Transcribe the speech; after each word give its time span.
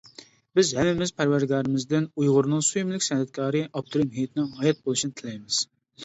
بىز 0.59 0.69
ھەممىمىز 0.75 1.09
پەرۋەردىگارىمىزدىن 1.17 2.07
ئۇيغۇرنىڭ 2.21 2.63
سۆيۈملۈك 2.67 3.05
سەنئەتكارى 3.07 3.61
ئابدۇرەھىم 3.67 4.09
ھېيتنىڭ 4.15 4.47
ھايات 4.63 4.81
بولۇشىنى 4.89 5.17
تىلەيمىز. 5.21 5.61